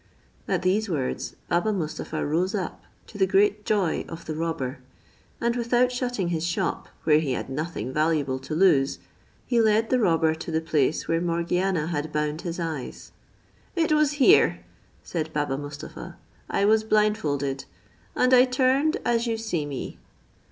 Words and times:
At 0.47 0.63
these 0.63 0.89
words 0.89 1.35
Baba 1.47 1.71
Mustapha 1.71 2.25
rose 2.25 2.55
up, 2.55 2.81
to 3.05 3.19
the 3.19 3.27
great 3.27 3.65
joy 3.65 4.03
of 4.09 4.25
the 4.25 4.33
robber, 4.33 4.79
and 5.39 5.55
without 5.55 5.91
shutting 5.91 6.29
his 6.29 6.43
shop, 6.43 6.89
where 7.03 7.19
he 7.19 7.33
had 7.33 7.51
nothing 7.51 7.93
valuable 7.93 8.39
to 8.39 8.55
lose, 8.55 8.97
he 9.45 9.61
led 9.61 9.91
the 9.91 9.99
robber 9.99 10.33
to 10.33 10.49
the 10.49 10.59
place 10.59 11.07
where 11.07 11.21
Morgiana 11.21 11.85
had 11.85 12.11
bound 12.11 12.41
his 12.41 12.59
eyes. 12.59 13.11
"It 13.75 13.91
was 13.91 14.13
here," 14.13 14.63
said 15.03 15.31
Baba 15.33 15.55
Mustapha, 15.55 16.17
"I 16.49 16.65
was 16.65 16.83
blindfolded; 16.83 17.65
and 18.15 18.33
I 18.33 18.45
turned 18.45 18.97
as 19.05 19.27
you 19.27 19.37
see 19.37 19.67
me." 19.67 19.99